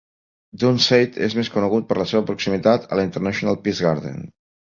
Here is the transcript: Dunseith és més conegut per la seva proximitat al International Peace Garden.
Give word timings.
Dunseith 0.61 1.19
és 1.25 1.35
més 1.39 1.51
conegut 1.57 1.85
per 1.91 1.97
la 2.01 2.07
seva 2.13 2.23
proximitat 2.31 2.89
al 2.97 3.05
International 3.05 3.59
Peace 3.67 3.87
Garden. 3.89 4.19